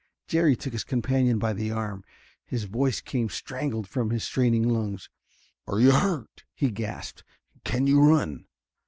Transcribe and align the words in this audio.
Jerry 0.27 0.55
took 0.55 0.73
his 0.73 0.83
companion 0.83 1.37
by 1.37 1.53
the 1.53 1.69
arm. 1.69 2.03
His 2.47 2.63
voice 2.63 3.01
came 3.01 3.29
strangled 3.29 3.87
from 3.87 4.09
his 4.09 4.23
straining 4.23 4.67
lungs. 4.67 5.11
"Are 5.67 5.79
you 5.79 5.91
hurt?" 5.91 6.43
he 6.55 6.71
gasped. 6.71 7.23
"Can 7.63 7.85
you 7.85 8.01
run?" 8.01 8.45